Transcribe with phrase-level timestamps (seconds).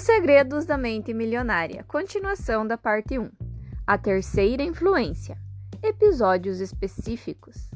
[0.00, 3.30] Os Segredos da Mente Milionária, continuação da parte 1.
[3.86, 5.36] A terceira influência.
[5.82, 7.70] Episódios específicos.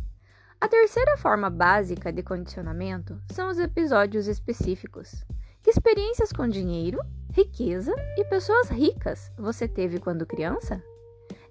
[0.59, 5.23] A terceira forma básica de condicionamento são os episódios específicos.
[5.63, 6.99] Que experiências com dinheiro,
[7.31, 10.83] riqueza e pessoas ricas você teve quando criança?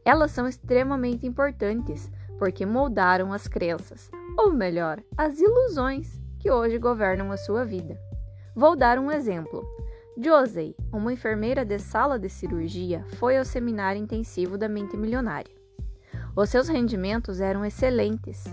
[0.04, 2.10] Elas são extremamente importantes
[2.40, 7.96] porque moldaram as crenças, ou melhor, as ilusões que hoje governam a sua vida.
[8.56, 9.64] Vou dar um exemplo.
[10.16, 15.52] Josie, uma enfermeira de sala de cirurgia, foi ao seminário intensivo da mente milionária.
[16.36, 18.44] Os seus rendimentos eram excelentes,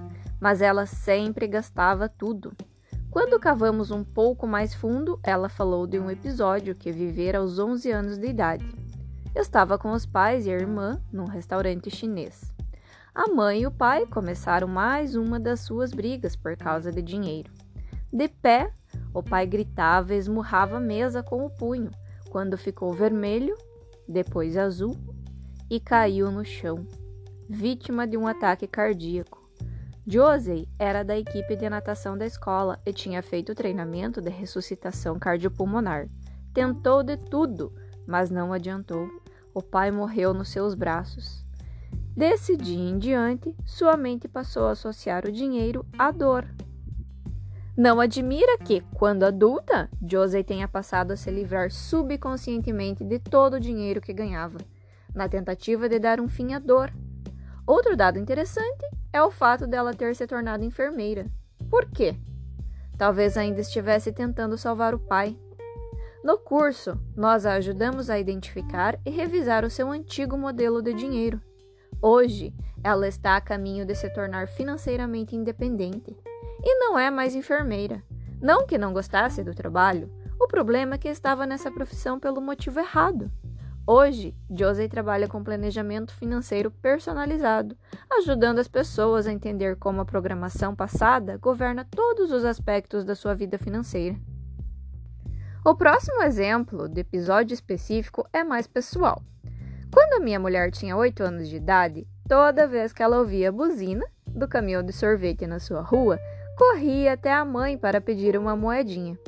[0.41, 2.53] mas ela sempre gastava tudo.
[3.11, 7.91] Quando cavamos um pouco mais fundo, ela falou de um episódio que vivera aos 11
[7.91, 8.65] anos de idade.
[9.37, 12.55] Estava com os pais e a irmã num restaurante chinês.
[13.15, 17.53] A mãe e o pai começaram mais uma das suas brigas por causa de dinheiro.
[18.11, 18.73] De pé,
[19.13, 21.91] o pai gritava e esmurrava a mesa com o punho,
[22.31, 23.57] quando ficou vermelho,
[24.09, 24.97] depois azul
[25.69, 26.87] e caiu no chão,
[27.49, 29.41] vítima de um ataque cardíaco.
[30.07, 36.09] Josie era da equipe de natação da escola e tinha feito treinamento de ressuscitação cardiopulmonar.
[36.53, 37.73] Tentou de tudo,
[38.07, 39.09] mas não adiantou.
[39.55, 41.45] O pai morreu nos seus braços.
[42.17, 46.45] Desse dia em diante, sua mente passou a associar o dinheiro à dor
[47.81, 53.61] não admira que, quando adulta, Josie tenha passado a se livrar subconscientemente de todo o
[53.61, 54.59] dinheiro que ganhava,
[55.15, 56.93] na tentativa de dar um fim à dor.
[57.67, 61.25] Outro dado interessante é o fato dela ter se tornado enfermeira.
[61.71, 62.17] Por quê?
[62.99, 65.35] Talvez ainda estivesse tentando salvar o pai.
[66.23, 71.41] No curso, nós a ajudamos a identificar e revisar o seu antigo modelo de dinheiro.
[72.03, 72.53] Hoje,
[72.85, 76.15] ela está a caminho de se tornar financeiramente independente
[76.63, 78.03] e não é mais enfermeira.
[78.41, 80.11] Não que não gostasse do trabalho,
[80.41, 83.31] o problema é que estava nessa profissão pelo motivo errado.
[83.87, 87.77] Hoje, Josie trabalha com planejamento financeiro personalizado,
[88.13, 93.35] ajudando as pessoas a entender como a programação passada governa todos os aspectos da sua
[93.35, 94.17] vida financeira.
[95.65, 99.23] O próximo exemplo de episódio específico é mais pessoal.
[99.93, 103.53] Quando a minha mulher tinha 8 anos de idade, toda vez que ela ouvia a
[103.53, 106.19] buzina do caminhão de sorvete na sua rua,
[106.61, 109.19] corria até a mãe para pedir uma moedinha.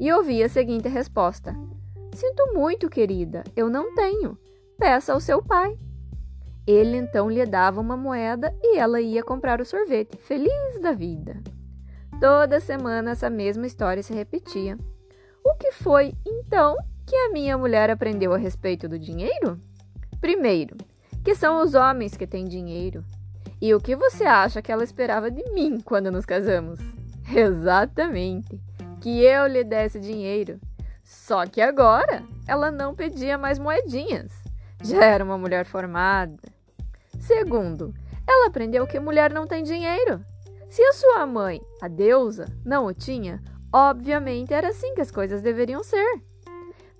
[0.00, 1.54] E ouvia a seguinte resposta:
[2.14, 4.38] Sinto muito, querida, eu não tenho.
[4.78, 5.78] Peça ao seu pai.
[6.66, 11.42] Ele então lhe dava uma moeda e ela ia comprar o sorvete, feliz da vida.
[12.18, 14.78] Toda semana essa mesma história se repetia.
[15.44, 16.76] O que foi, então,
[17.06, 19.60] que a minha mulher aprendeu a respeito do dinheiro?
[20.18, 20.78] Primeiro,
[21.22, 23.04] que são os homens que têm dinheiro.
[23.60, 26.80] E o que você acha que ela esperava de mim quando nos casamos?
[27.30, 28.58] Exatamente,
[29.02, 30.58] que eu lhe desse dinheiro.
[31.04, 34.32] Só que agora ela não pedia mais moedinhas.
[34.82, 36.40] Já era uma mulher formada.
[37.18, 37.92] Segundo,
[38.26, 40.24] ela aprendeu que mulher não tem dinheiro.
[40.70, 45.42] Se a sua mãe, a deusa, não o tinha, obviamente era assim que as coisas
[45.42, 46.22] deveriam ser.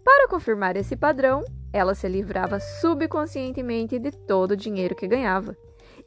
[0.04, 1.42] Para confirmar esse padrão,
[1.72, 5.56] ela se livrava subconscientemente de todo o dinheiro que ganhava.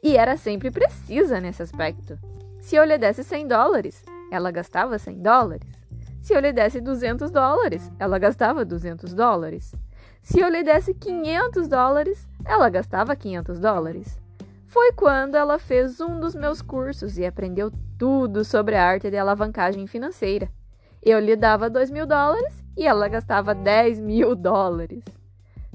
[0.04, 2.18] E era sempre precisa nesse aspecto.
[2.60, 5.66] Se eu lhe desse 100 dólares, ela gastava 100 dólares.
[6.20, 9.74] Se eu lhe desse 200 dólares, ela gastava 200 dólares.
[10.20, 14.20] Se eu lhe desse 500 dólares, ela gastava 500 dólares.
[14.66, 19.16] Foi quando ela fez um dos meus cursos e aprendeu tudo sobre a arte de
[19.16, 20.50] alavancagem financeira.
[21.02, 25.02] Eu lhe dava 2 mil dólares e ela gastava 10 mil dólares.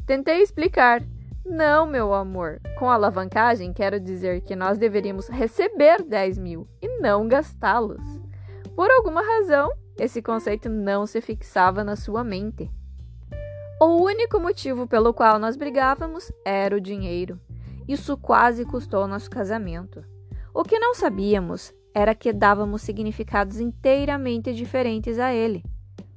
[0.06, 1.02] Tentei explicar,
[1.46, 2.60] não, meu amor.
[2.78, 8.02] Com alavancagem, quero dizer que nós deveríamos receber 10 mil e não gastá-los.
[8.76, 12.72] Por alguma razão, esse conceito não se fixava na sua mente.
[13.82, 17.40] O único motivo pelo qual nós brigávamos era o dinheiro.
[17.88, 20.04] Isso quase custou nosso casamento.
[20.54, 25.64] O que não sabíamos era que dávamos significados inteiramente diferentes a ele.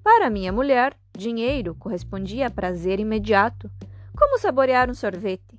[0.03, 3.71] Para minha mulher, dinheiro correspondia a prazer imediato
[4.17, 5.59] como saborear um sorvete.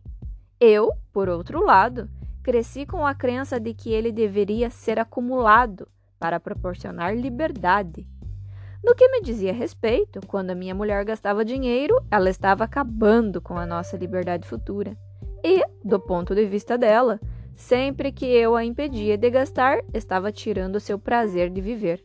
[0.60, 2.10] Eu, por outro lado,
[2.44, 5.88] cresci com a crença de que ele deveria ser acumulado
[6.20, 8.08] para proporcionar liberdade.
[8.84, 13.58] No que me dizia respeito, quando a minha mulher gastava dinheiro, ela estava acabando com
[13.58, 14.98] a nossa liberdade futura.
[15.44, 17.20] E, do ponto de vista dela,
[17.56, 22.04] sempre que eu a impedia de gastar, estava tirando seu prazer de viver.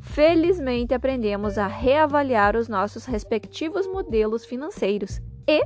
[0.00, 5.64] Felizmente aprendemos a reavaliar os nossos respectivos modelos financeiros e,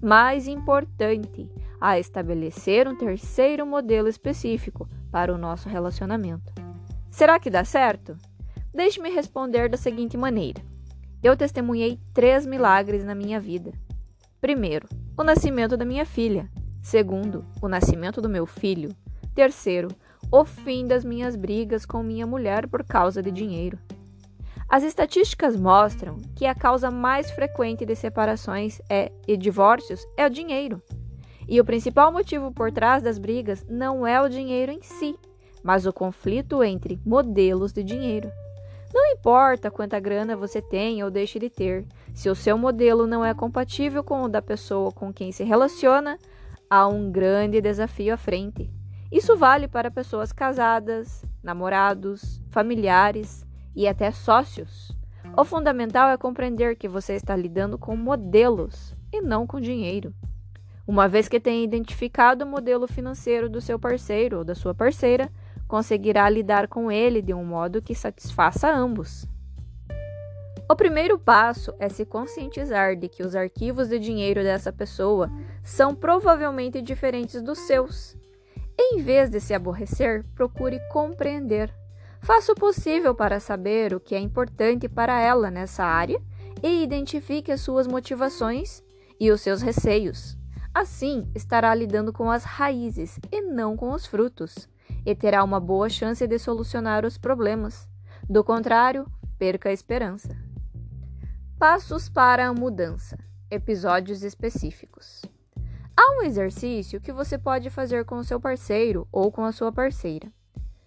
[0.00, 1.50] mais importante,
[1.80, 6.52] a estabelecer um terceiro modelo específico para o nosso relacionamento.
[7.10, 8.16] Será que dá certo?
[8.72, 10.60] Deixe-me responder da seguinte maneira:
[11.22, 13.72] eu testemunhei três milagres na minha vida.
[14.40, 14.86] Primeiro,
[15.16, 16.50] o nascimento da minha filha.
[16.82, 18.90] Segundo, o nascimento do meu filho.
[19.34, 19.88] Terceiro,
[20.30, 23.78] o fim das minhas brigas com minha mulher por causa de dinheiro.
[24.68, 30.30] As estatísticas mostram que a causa mais frequente de separações é, e divórcios é o
[30.30, 30.82] dinheiro.
[31.46, 35.16] E o principal motivo por trás das brigas não é o dinheiro em si,
[35.62, 38.30] mas o conflito entre modelos de dinheiro.
[38.92, 41.84] Não importa quanta grana você tem ou deixe de ter,
[42.14, 46.18] se o seu modelo não é compatível com o da pessoa com quem se relaciona,
[46.70, 48.70] há um grande desafio à frente.
[49.12, 53.43] Isso vale para pessoas casadas, namorados, familiares
[53.74, 54.96] e até sócios.
[55.36, 60.14] O fundamental é compreender que você está lidando com modelos e não com dinheiro.
[60.86, 65.30] Uma vez que tenha identificado o modelo financeiro do seu parceiro ou da sua parceira,
[65.66, 69.26] conseguirá lidar com ele de um modo que satisfaça ambos.
[70.70, 75.30] O primeiro passo é se conscientizar de que os arquivos de dinheiro dessa pessoa
[75.62, 78.16] são provavelmente diferentes dos seus.
[78.78, 81.72] Em vez de se aborrecer, procure compreender.
[82.24, 86.18] Faça o possível para saber o que é importante para ela nessa área
[86.62, 88.82] e identifique as suas motivações
[89.20, 90.34] e os seus receios.
[90.72, 94.66] Assim, estará lidando com as raízes e não com os frutos
[95.04, 97.86] e terá uma boa chance de solucionar os problemas.
[98.26, 99.06] Do contrário,
[99.38, 100.34] perca a esperança.
[101.58, 103.18] Passos para a mudança.
[103.50, 105.20] Episódios específicos.
[105.94, 109.70] Há um exercício que você pode fazer com o seu parceiro ou com a sua
[109.70, 110.32] parceira.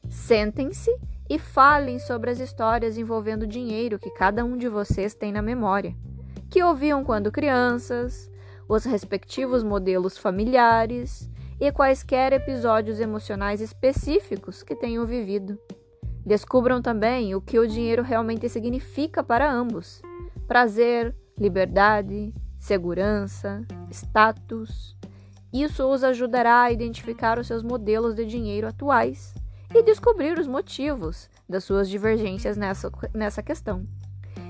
[0.10, 0.92] Sentem-se
[1.30, 5.96] e falem sobre as histórias envolvendo dinheiro que cada um de vocês tem na memória,
[6.50, 8.32] que ouviam quando crianças,
[8.68, 11.30] os respectivos modelos familiares
[11.60, 15.60] e quaisquer episódios emocionais específicos que tenham vivido.
[16.26, 20.02] Descubram também o que o dinheiro realmente significa para ambos:
[20.48, 24.96] prazer, liberdade, segurança, status.
[25.54, 29.34] Isso os ajudará a identificar os seus modelos de dinheiro atuais
[29.74, 33.86] e descobrir os motivos das suas divergências nessa, nessa questão.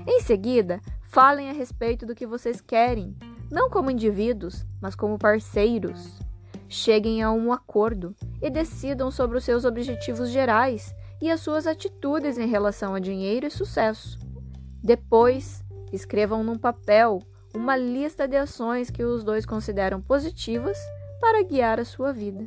[0.06, 3.16] Em seguida, falem a respeito do que vocês querem,
[3.50, 6.18] não como indivíduos, mas como parceiros
[6.68, 12.38] cheguem a um acordo e decidam sobre os seus objetivos gerais e as suas atitudes
[12.38, 14.18] em relação a dinheiro e sucesso.
[14.82, 17.20] Depois, escrevam num papel
[17.54, 20.78] uma lista de ações que os dois consideram positivas
[21.20, 22.46] para guiar a sua vida.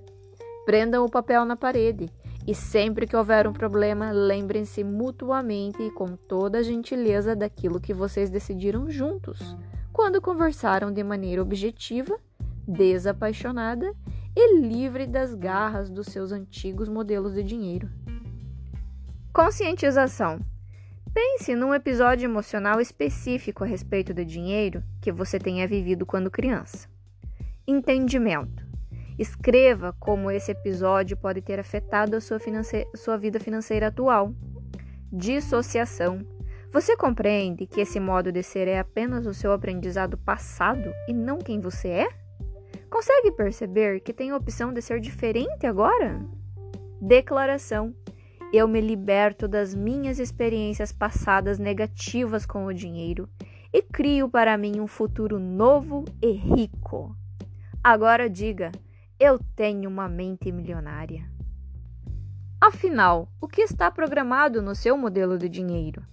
[0.66, 2.10] Prendam o papel na parede
[2.48, 7.94] e sempre que houver um problema, lembrem-se mutuamente e com toda a gentileza daquilo que
[7.94, 9.56] vocês decidiram juntos,
[9.94, 12.18] quando conversaram de maneira objetiva,
[12.68, 13.94] desapaixonada
[14.36, 17.90] e livre das garras dos seus antigos modelos de dinheiro.
[19.34, 20.40] Conscientização.
[21.14, 26.90] Pense num episódio emocional específico a respeito do dinheiro que você tenha vivido quando criança.
[27.68, 28.61] Entendimento.
[29.22, 32.40] Escreva como esse episódio pode ter afetado a sua,
[32.96, 34.34] sua vida financeira atual.
[35.14, 36.26] Dissociação.
[36.72, 41.38] Você compreende que esse modo de ser é apenas o seu aprendizado passado e não
[41.38, 42.08] quem você é?
[42.90, 46.20] Consegue perceber que tem a opção de ser diferente agora?
[47.00, 47.94] Declaração:
[48.52, 53.30] Eu me liberto das minhas experiências passadas negativas com o dinheiro
[53.72, 57.16] e crio para mim um futuro novo e rico.
[57.84, 58.72] Agora diga:
[59.24, 61.30] Eu tenho uma mente milionária.
[62.60, 66.04] Afinal, o que está programado no seu modelo de dinheiro?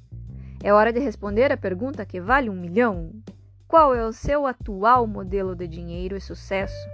[0.62, 3.10] É hora de responder a pergunta que vale um milhão?
[3.66, 6.86] qual é o seu atual modelo de dinheiro e sucesso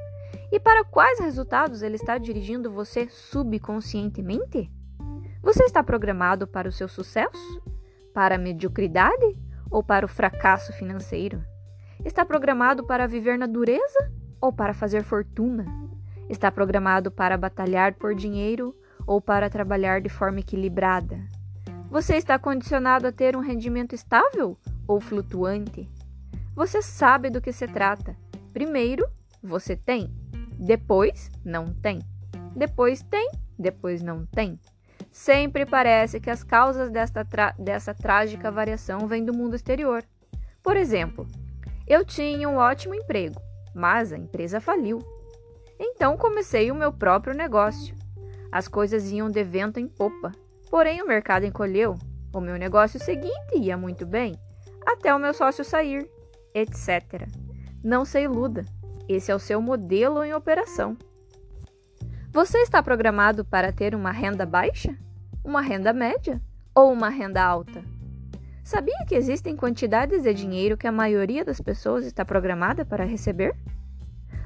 [0.52, 4.70] e para quais resultados ele está dirigindo você subconscientemente?
[5.42, 7.60] Você está programado para o seu sucesso?
[8.12, 9.36] Para a mediocridade
[9.68, 11.44] ou para o fracasso financeiro?
[12.04, 15.64] Está programado para viver na dureza ou para fazer fortuna?
[16.28, 18.74] Está programado para batalhar por dinheiro
[19.06, 21.18] ou para trabalhar de forma equilibrada?
[21.90, 25.88] Você está condicionado a ter um rendimento estável ou flutuante?
[26.54, 28.16] Você sabe do que se trata.
[28.52, 29.06] Primeiro,
[29.42, 30.12] você tem.
[30.58, 32.00] Depois, não tem.
[32.56, 33.30] Depois tem.
[33.58, 34.58] Depois não tem.
[35.10, 37.24] Sempre parece que as causas desta
[37.58, 40.02] dessa trágica variação vêm do mundo exterior.
[40.62, 41.28] Por exemplo,
[41.86, 43.40] eu tinha um ótimo emprego,
[43.74, 44.98] mas a empresa faliu.
[45.78, 47.94] Então comecei o meu próprio negócio.
[48.50, 50.32] As coisas iam de vento em popa,
[50.70, 51.96] porém o mercado encolheu.
[52.32, 54.34] O meu negócio seguinte ia muito bem,
[54.86, 56.08] até o meu sócio sair
[56.54, 57.28] etc.
[57.82, 58.64] Não se iluda,
[59.08, 60.96] esse é o seu modelo em operação.
[62.30, 64.96] Você está programado para ter uma renda baixa,
[65.44, 66.40] uma renda média
[66.74, 67.82] ou uma renda alta?
[68.62, 73.54] Sabia que existem quantidades de dinheiro que a maioria das pessoas está programada para receber?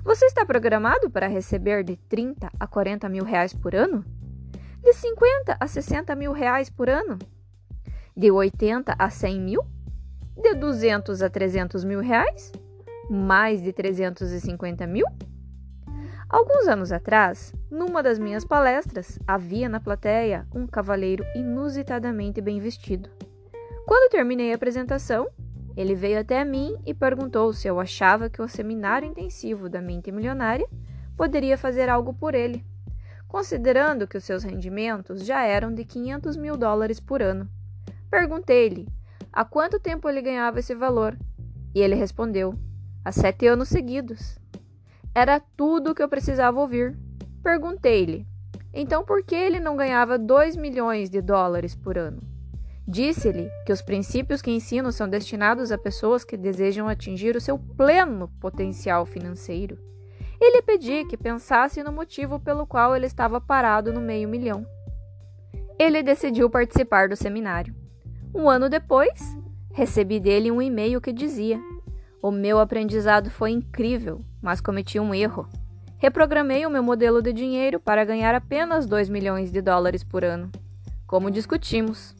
[0.08, 4.02] Você está programado para receber de 30 a 40 mil reais por ano?
[4.82, 7.18] De 50 a 60 mil reais por ano?
[8.16, 9.60] De 80 a 100 mil?
[10.34, 12.50] De 200 a 300 mil reais?
[13.10, 15.04] Mais de 350 mil?
[16.26, 23.10] Alguns anos atrás, numa das minhas palestras, havia na plateia um cavaleiro inusitadamente bem vestido.
[23.86, 25.28] Quando terminei a apresentação,
[25.78, 30.10] ele veio até mim e perguntou se eu achava que o seminário intensivo da mente
[30.10, 30.68] milionária
[31.16, 32.66] poderia fazer algo por ele,
[33.28, 37.48] considerando que os seus rendimentos já eram de 500 mil dólares por ano.
[38.10, 38.88] Perguntei-lhe
[39.32, 41.16] há quanto tempo ele ganhava esse valor
[41.72, 42.58] e ele respondeu:
[43.04, 44.36] há sete anos seguidos.
[45.14, 46.98] Era tudo o que eu precisava ouvir.
[47.40, 48.26] Perguntei-lhe:
[48.74, 52.27] então por que ele não ganhava 2 milhões de dólares por ano?
[52.90, 57.58] Disse-lhe que os princípios que ensino são destinados a pessoas que desejam atingir o seu
[57.58, 59.78] pleno potencial financeiro.
[60.40, 64.66] E lhe pedi que pensasse no motivo pelo qual ele estava parado no meio milhão.
[65.78, 67.74] Ele decidiu participar do seminário.
[68.34, 69.36] Um ano depois,
[69.74, 71.60] recebi dele um e-mail que dizia:
[72.22, 75.46] O meu aprendizado foi incrível, mas cometi um erro.
[75.98, 80.50] Reprogramei o meu modelo de dinheiro para ganhar apenas 2 milhões de dólares por ano.
[81.06, 82.16] Como discutimos.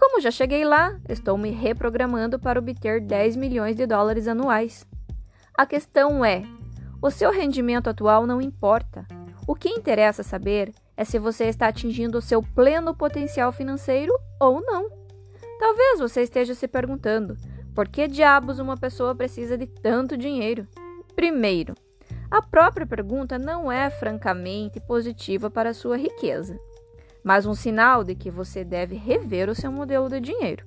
[0.00, 4.86] Como já cheguei lá, estou me reprogramando para obter 10 milhões de dólares anuais.
[5.54, 6.42] A questão é:
[7.02, 9.06] o seu rendimento atual não importa.
[9.46, 14.62] O que interessa saber é se você está atingindo o seu pleno potencial financeiro ou
[14.62, 14.88] não.
[15.58, 17.36] Talvez você esteja se perguntando:
[17.74, 20.66] por que diabos uma pessoa precisa de tanto dinheiro?
[21.14, 21.74] Primeiro,
[22.30, 26.58] a própria pergunta não é francamente positiva para sua riqueza
[27.24, 30.66] mas um sinal de que você deve rever o seu modelo de dinheiro.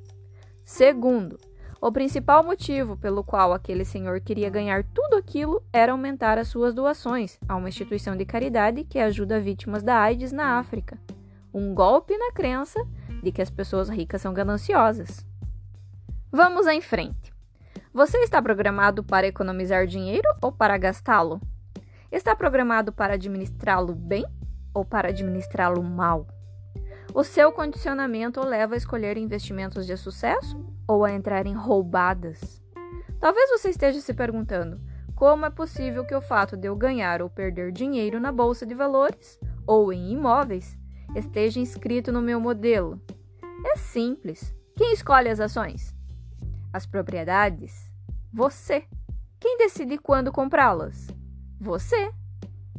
[0.63, 1.37] Segundo,
[1.81, 6.73] o principal motivo pelo qual aquele senhor queria ganhar tudo aquilo era aumentar as suas
[6.73, 10.97] doações a uma instituição de caridade que ajuda vítimas da AIDS na África.
[11.53, 12.79] Um golpe na crença
[13.21, 15.25] de que as pessoas ricas são gananciosas.
[16.31, 17.33] Vamos em frente.
[17.93, 21.41] Você está programado para economizar dinheiro ou para gastá-lo?
[22.09, 24.25] Está programado para administrá-lo bem
[24.73, 26.25] ou para administrá-lo mal?
[27.15, 32.59] O seu condicionamento o leva a escolher investimentos de sucesso ou a entrar em roubadas.
[33.19, 34.81] Talvez você esteja se perguntando:
[35.15, 38.73] como é possível que o fato de eu ganhar ou perder dinheiro na bolsa de
[38.73, 40.75] valores ou em imóveis
[41.15, 42.99] esteja inscrito no meu modelo?
[43.63, 44.51] É simples.
[44.75, 45.95] Quem escolhe as ações?
[46.73, 47.93] As propriedades?
[48.33, 48.85] Você.
[49.39, 51.07] Quem decide quando comprá-las?
[51.61, 52.11] Você.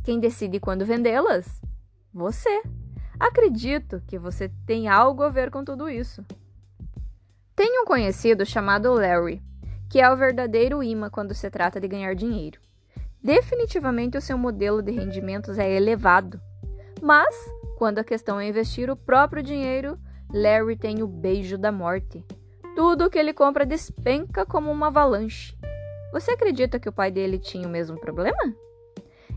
[0.02, 1.62] Quem decide quando vendê-las?
[2.12, 2.62] Você.
[3.18, 6.24] Acredito que você tem algo a ver com tudo isso.
[7.54, 9.42] Tenho um conhecido chamado Larry,
[9.88, 12.60] que é o verdadeiro imã quando se trata de ganhar dinheiro.
[13.22, 16.40] Definitivamente o seu modelo de rendimentos é elevado,
[17.00, 17.34] mas
[17.78, 19.98] quando a questão é investir o próprio dinheiro,
[20.32, 22.24] Larry tem o beijo da morte.
[22.74, 25.56] Tudo o que ele compra despenca como uma avalanche.
[26.12, 28.54] Você acredita que o pai dele tinha o mesmo problema?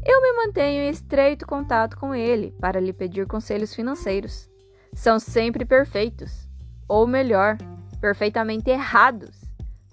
[0.06, 4.50] Eu me mantenho em estreito contato com ele para lhe pedir conselhos financeiros.
[4.94, 6.50] São sempre perfeitos,
[6.88, 7.58] ou melhor,
[8.00, 9.42] perfeitamente errados.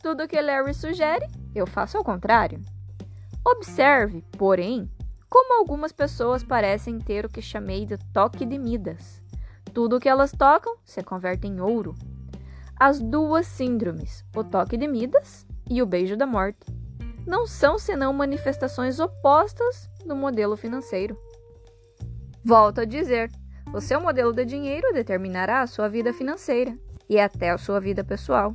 [0.02, 2.60] Tudo que Larry sugere, eu faço ao contrário.
[3.44, 4.90] Observe, porém,
[5.28, 9.20] como algumas pessoas parecem ter o que chamei de toque de Midas.
[9.72, 11.94] Tudo o que elas tocam se converte em ouro.
[12.78, 16.66] As duas síndromes, o toque de Midas e o beijo da morte,
[17.26, 21.18] não são senão manifestações opostas do modelo financeiro.
[22.44, 23.30] Volto a dizer:
[23.72, 26.76] o seu modelo de dinheiro determinará a sua vida financeira
[27.08, 28.54] e até a sua vida pessoal.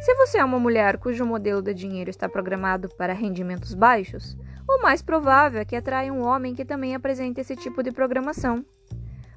[0.00, 4.36] Se você é uma mulher cujo modelo de dinheiro está programado para rendimentos baixos,
[4.68, 8.64] o mais provável é que atraia um homem que também apresente esse tipo de programação.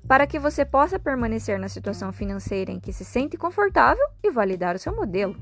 [0.07, 4.75] Para que você possa permanecer na situação financeira em que se sente confortável e validar
[4.75, 5.35] o seu modelo.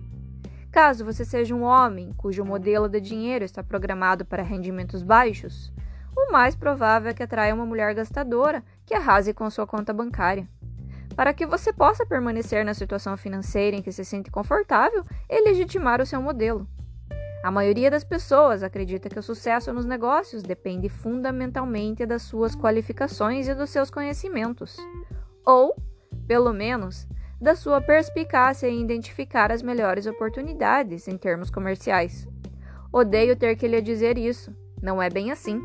[0.72, 5.72] Caso você seja um homem cujo modelo de dinheiro está programado para rendimentos baixos,
[6.16, 10.48] o mais provável é que atraia uma mulher gastadora que arrase com sua conta bancária.
[11.16, 16.02] Para que você possa permanecer na situação financeira em que se sente confortável e legitimar
[16.02, 16.68] o seu modelo.
[17.44, 23.48] A maioria das pessoas acredita que o sucesso nos negócios depende fundamentalmente das suas qualificações
[23.48, 24.76] e dos seus conhecimentos,
[25.46, 25.76] ou,
[26.28, 27.08] pelo menos,
[27.40, 32.28] da sua perspicácia em identificar as melhores oportunidades em termos comerciais.
[32.92, 35.62] Odeio ter que lhe dizer isso, não é bem assim.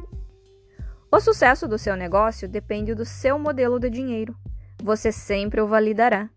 [1.13, 4.37] O sucesso do seu negócio depende do seu modelo de dinheiro.
[4.81, 6.31] Você sempre o validará.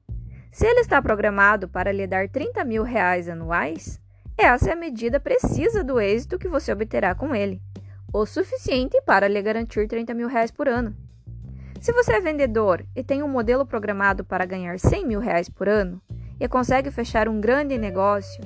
[0.52, 4.02] Se ele está programado para lhe dar 30 mil reais anuais,
[4.36, 7.62] essa é a medida precisa do êxito que você obterá com ele,
[8.12, 10.96] o suficiente para lhe garantir 30 mil reais por ano.
[11.80, 15.70] Se você é vendedor e tem um modelo programado para ganhar 100 mil reais por
[15.70, 16.02] ano
[16.40, 18.44] e consegue fechar um grande negócio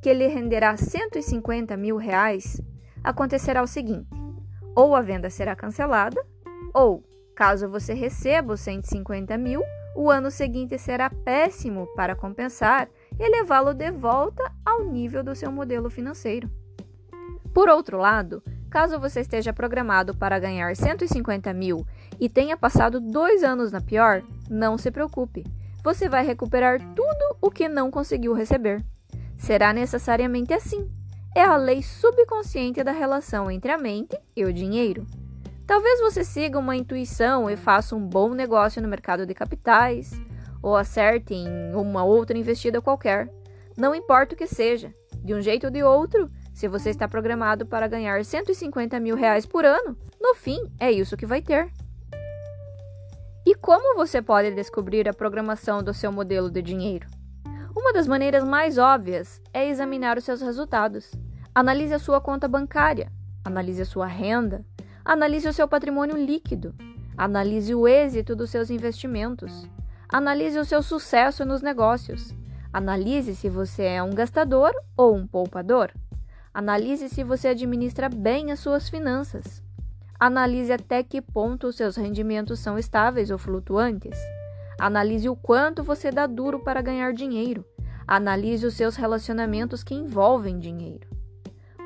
[0.00, 2.62] que lhe renderá 150 mil reais,
[3.04, 4.25] acontecerá o seguinte:
[4.76, 6.22] ou a venda será cancelada,
[6.74, 7.02] ou,
[7.34, 9.62] caso você receba os 150 mil,
[9.96, 12.86] o ano seguinte será péssimo para compensar
[13.18, 16.50] e levá-lo de volta ao nível do seu modelo financeiro.
[17.54, 21.86] Por outro lado, caso você esteja programado para ganhar 150 mil
[22.20, 25.42] e tenha passado dois anos na pior, não se preocupe.
[25.82, 28.84] Você vai recuperar tudo o que não conseguiu receber.
[29.38, 30.90] Será necessariamente assim.
[31.36, 35.06] É a lei subconsciente da relação entre a mente e o dinheiro.
[35.66, 40.18] Talvez você siga uma intuição e faça um bom negócio no mercado de capitais,
[40.62, 43.30] ou acerte em uma outra investida qualquer.
[43.76, 47.66] Não importa o que seja, de um jeito ou de outro, se você está programado
[47.66, 51.70] para ganhar 150 mil reais por ano, no fim é isso que vai ter.
[53.44, 57.06] E como você pode descobrir a programação do seu modelo de dinheiro?
[57.76, 61.12] Uma das maneiras mais óbvias é examinar os seus resultados.
[61.56, 63.10] Analise a sua conta bancária,
[63.42, 64.62] analise a sua renda,
[65.06, 66.74] Analise o seu patrimônio líquido.
[67.16, 69.68] Analise o êxito dos seus investimentos.
[70.08, 72.34] Analise o seu sucesso nos negócios.
[72.72, 75.92] Analise se você é um gastador ou um poupador.
[76.52, 79.62] Analise se você administra bem as suas finanças.
[80.18, 84.18] Analise até que ponto os seus rendimentos são estáveis ou flutuantes.
[84.76, 87.64] Analise o quanto você dá duro para ganhar dinheiro.
[88.08, 91.15] Analise os seus relacionamentos que envolvem dinheiro.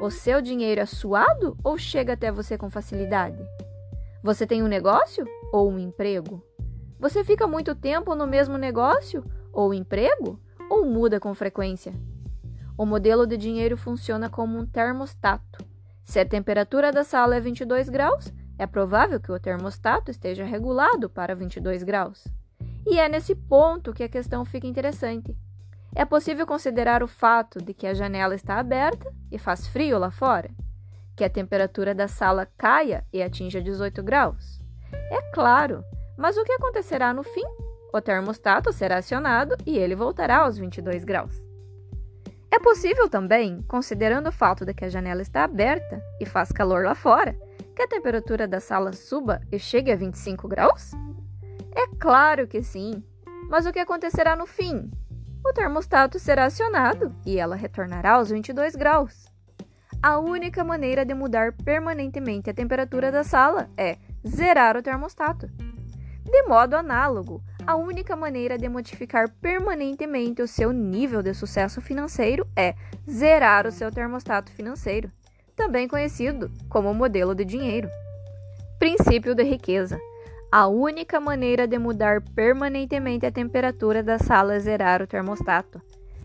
[0.00, 3.36] O seu dinheiro é suado ou chega até você com facilidade?
[4.22, 6.42] Você tem um negócio ou um emprego?
[6.98, 10.40] Você fica muito tempo no mesmo negócio ou emprego
[10.70, 11.92] ou muda com frequência?
[12.78, 15.62] O modelo de dinheiro funciona como um termostato.
[16.02, 21.10] Se a temperatura da sala é 22 graus, é provável que o termostato esteja regulado
[21.10, 22.26] para 22 graus.
[22.86, 25.36] E é nesse ponto que a questão fica interessante.
[25.94, 30.10] É possível considerar o fato de que a janela está aberta e faz frio lá
[30.10, 30.50] fora,
[31.16, 34.60] que a temperatura da sala caia e atinja 18 graus.
[35.10, 35.84] É claro,
[36.16, 37.44] mas o que acontecerá no fim?
[37.92, 41.34] O termostato será acionado e ele voltará aos 22 graus.
[42.52, 46.84] É possível também, considerando o fato de que a janela está aberta e faz calor
[46.84, 47.36] lá fora,
[47.74, 50.92] que a temperatura da sala suba e chegue a 25 graus?
[51.74, 53.02] É claro que sim,
[53.48, 54.90] mas o que acontecerá no fim?
[55.44, 59.26] O termostato será acionado e ela retornará aos 22 graus.
[60.02, 65.46] A única maneira de mudar permanentemente a temperatura da sala é zerar o termostato.
[66.24, 72.46] De modo análogo, a única maneira de modificar permanentemente o seu nível de sucesso financeiro
[72.56, 72.74] é
[73.08, 75.10] zerar o seu termostato financeiro,
[75.56, 77.88] também conhecido como modelo de dinheiro.
[78.78, 80.00] Princípio de riqueza.
[80.52, 85.80] A única maneira de mudar permanentemente a temperatura da sala é zerar o termostato.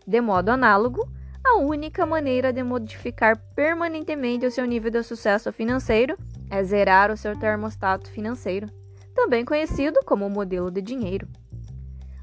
[0.07, 1.07] De modo análogo,
[1.45, 6.17] a única maneira de modificar permanentemente o seu nível de sucesso financeiro
[6.49, 8.67] é zerar o seu termostato financeiro,
[9.13, 11.27] também conhecido como modelo de dinheiro.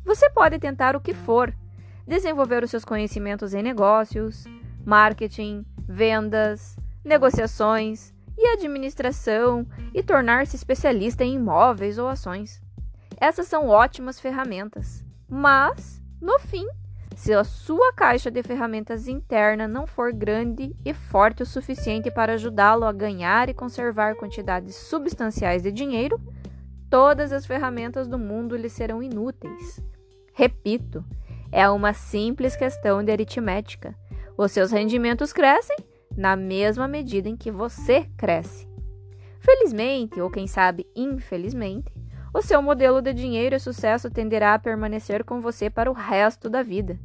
[0.05, 1.55] Você pode tentar o que for,
[2.05, 4.45] desenvolver os seus conhecimentos em negócios,
[4.85, 12.61] marketing, vendas, negociações, e administração e tornar-se especialista em imóveis ou ações.
[13.21, 16.67] Essas são ótimas ferramentas, mas, no fim,
[17.15, 22.35] se a sua caixa de ferramentas interna não for grande e forte o suficiente para
[22.35, 26.21] ajudá-lo a ganhar e conservar quantidades substanciais de dinheiro,
[26.91, 29.81] todas as ferramentas do mundo lhe serão inúteis.
[30.33, 31.05] Repito,
[31.53, 33.95] é uma simples questão de aritmética.
[34.37, 35.77] Os seus rendimentos crescem
[36.17, 38.69] na mesma medida em que você cresce.
[39.41, 41.93] Felizmente, ou quem sabe infelizmente,
[42.35, 46.49] o seu modelo de dinheiro e sucesso tenderá a permanecer com você para o resto
[46.49, 46.99] da vida,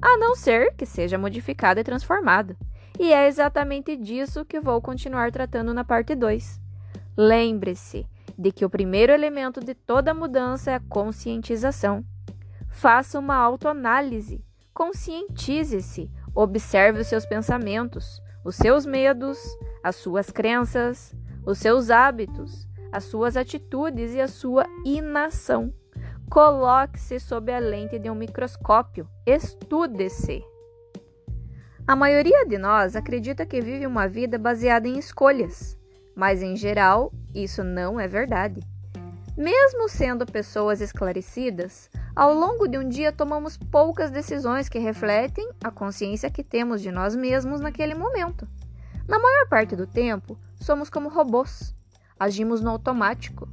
[0.00, 2.56] a não ser que seja modificado e transformado.
[2.98, 6.60] E é exatamente disso que vou continuar tratando na parte 2.
[7.16, 12.04] Lembre-se de que o primeiro elemento de toda mudança é a conscientização.
[12.68, 14.44] Faça uma autoanálise,
[14.74, 19.38] conscientize-se, observe os seus pensamentos, os seus medos,
[19.82, 25.72] as suas crenças, os seus hábitos, as suas atitudes e a sua inação.
[26.30, 30.42] Coloque-se sob a lente de um microscópio, estude-se.
[31.86, 35.76] A maioria de nós acredita que vive uma vida baseada em escolhas,
[36.14, 38.60] mas em geral isso não é verdade.
[39.36, 45.70] Mesmo sendo pessoas esclarecidas, ao longo de um dia tomamos poucas decisões que refletem a
[45.70, 48.46] consciência que temos de nós mesmos naquele momento.
[49.08, 51.74] Na maior parte do tempo, somos como robôs.
[52.18, 53.48] Agimos no automático,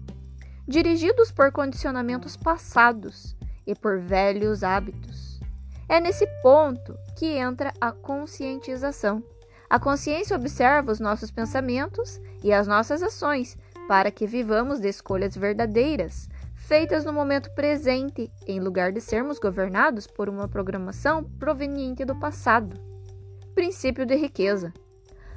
[0.68, 5.40] dirigidos por condicionamentos passados e por velhos hábitos.
[5.88, 9.24] É nesse ponto que entra a conscientização.
[9.70, 15.36] A consciência observa os nossos pensamentos e as nossas ações para que vivamos de escolhas
[15.36, 16.30] verdadeiras,
[16.70, 22.80] feitas no momento presente, em lugar de sermos governados por uma programação proveniente do passado.
[23.56, 24.72] Princípio de riqueza.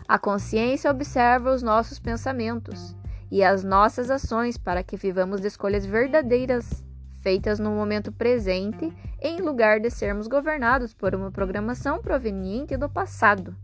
[0.06, 2.94] A consciência observa os nossos pensamentos
[3.30, 6.84] e as nossas ações para que vivamos de escolhas verdadeiras,
[7.22, 13.56] feitas no momento presente, em lugar de sermos governados por uma programação proveniente do passado.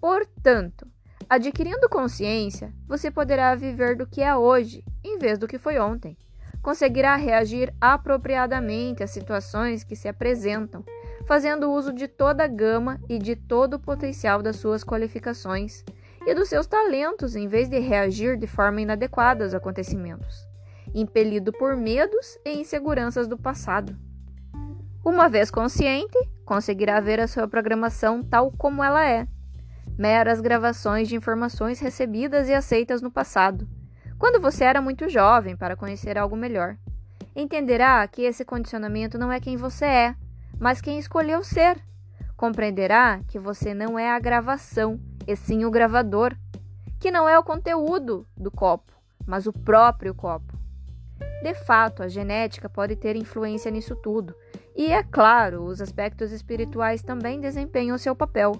[0.00, 0.86] Portanto,
[1.28, 6.16] adquirindo consciência, você poderá viver do que é hoje, em vez do que foi ontem.
[6.62, 10.84] Conseguirá reagir apropriadamente às situações que se apresentam,
[11.26, 15.84] fazendo uso de toda a gama e de todo o potencial das suas qualificações
[16.26, 20.46] e dos seus talentos, em vez de reagir de forma inadequada aos acontecimentos,
[20.94, 23.96] impelido por medos e inseguranças do passado.
[25.04, 29.26] Uma vez consciente, conseguirá ver a sua programação tal como ela é,
[29.96, 33.68] meras gravações de informações recebidas e aceitas no passado,
[34.18, 36.76] quando você era muito jovem para conhecer algo melhor.
[37.34, 40.14] Entenderá que esse condicionamento não é quem você é,
[40.58, 41.80] mas quem escolheu ser.
[42.36, 46.34] Compreenderá que você não é a gravação e sim o gravador,
[46.98, 48.92] que não é o conteúdo do copo,
[49.24, 50.58] mas o próprio copo.
[51.42, 54.34] De fato, a genética pode ter influência nisso tudo,
[54.74, 58.52] e é claro, os aspectos espirituais também desempenham seu papel.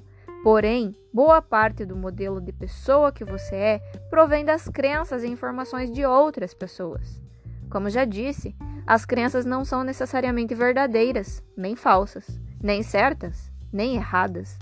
[0.42, 5.90] Porém, boa parte do modelo de pessoa que você é provém das crenças e informações
[5.90, 7.20] de outras pessoas.
[7.68, 8.54] Como já disse,
[8.86, 14.56] as crenças não são necessariamente verdadeiras, nem falsas, nem certas, nem erradas.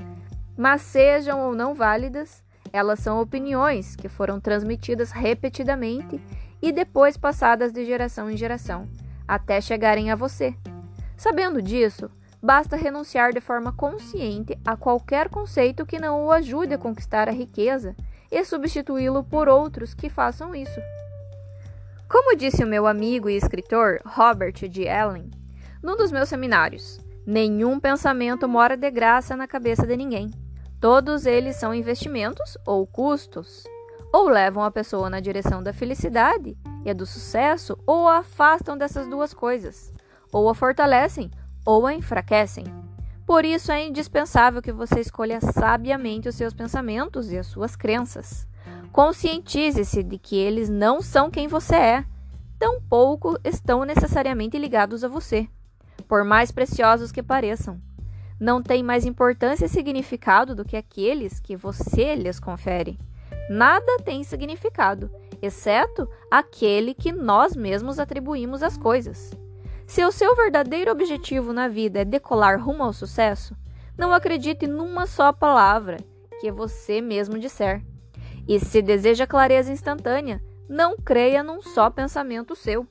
[0.56, 6.20] Mas sejam ou não válidas, elas são opiniões que foram transmitidas repetidamente
[6.60, 8.88] e depois passadas de geração em geração,
[9.28, 10.54] até chegarem a você.
[11.16, 12.10] Sabendo disso,
[12.42, 17.32] basta renunciar de forma consciente a qualquer conceito que não o ajude a conquistar a
[17.32, 17.96] riqueza
[18.30, 20.80] e substituí-lo por outros que façam isso.
[22.08, 24.88] Como disse o meu amigo e escritor Robert D.
[24.88, 25.30] Allen,
[25.82, 30.30] num dos meus seminários, nenhum pensamento mora de graça na cabeça de ninguém.
[30.80, 33.64] Todos eles são investimentos ou custos,
[34.12, 39.08] ou levam a pessoa na direção da felicidade e do sucesso, ou a afastam dessas
[39.08, 39.92] duas coisas,
[40.32, 41.30] ou a fortalecem
[41.66, 42.64] ou a enfraquecem.
[43.26, 48.46] Por isso é indispensável que você escolha sabiamente os seus pensamentos e as suas crenças.
[48.92, 52.04] Conscientize-se de que eles não são quem você é,
[52.58, 55.48] tampouco estão necessariamente ligados a você,
[56.08, 57.78] por mais preciosos que pareçam
[58.38, 62.98] não têm mais importância e significado do que aqueles que você lhes confere.
[63.48, 69.30] Nada tem significado, exceto aquele que nós mesmos atribuímos às coisas.
[69.86, 73.56] Se o seu verdadeiro objetivo na vida é decolar rumo ao sucesso,
[73.96, 75.98] não acredite numa só palavra
[76.40, 77.82] que você mesmo disser.
[78.48, 82.86] E se deseja clareza instantânea, não creia num só pensamento seu.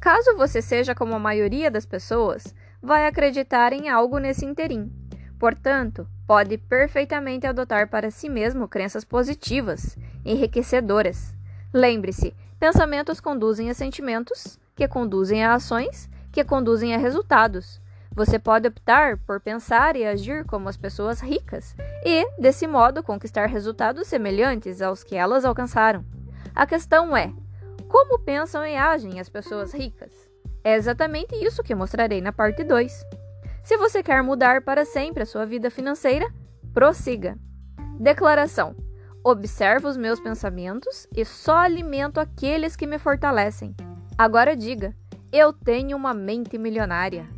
[0.00, 4.92] Caso você seja como a maioria das pessoas, vai acreditar em algo nesse interim.
[5.38, 11.34] Portanto, pode perfeitamente adotar para si mesmo crenças positivas, enriquecedoras.
[11.74, 17.80] Lembre-se, pensamentos conduzem a sentimentos, que conduzem a ações, que conduzem a resultados.
[18.14, 23.46] Você pode optar por pensar e agir como as pessoas ricas e, desse modo, conquistar
[23.46, 26.04] resultados semelhantes aos que elas alcançaram.
[26.54, 27.32] A questão é:
[27.88, 30.12] como pensam e agem as pessoas ricas?
[30.62, 33.04] É exatamente isso que mostrarei na parte 2.
[33.62, 36.26] Se você quer mudar para sempre a sua vida financeira,
[36.72, 37.36] prossiga.
[37.98, 38.74] Declaração:
[39.22, 43.74] Observo os meus pensamentos e só alimento aqueles que me fortalecem.
[44.18, 44.96] Agora diga:
[45.30, 47.28] Eu tenho uma mente milionária.